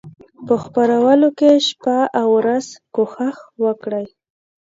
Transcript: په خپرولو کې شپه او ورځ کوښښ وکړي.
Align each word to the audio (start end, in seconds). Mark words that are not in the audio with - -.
په 0.45 0.53
خپرولو 0.63 1.27
کې 1.39 1.51
شپه 1.67 1.97
او 2.19 2.27
ورځ 2.37 2.65
کوښښ 2.95 3.37
وکړي. 3.63 4.05